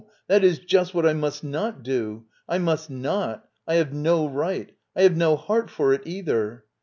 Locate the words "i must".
1.05-1.45, 2.49-2.89